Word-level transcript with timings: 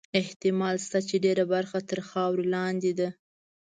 احتمال 0.19 0.75
شته 0.85 0.99
چې 1.07 1.15
ډېره 1.25 1.43
برخه 1.53 1.77
تر 1.89 1.99
خاورو 2.09 2.43
لاندې 2.53 2.91
ده. 2.99 3.09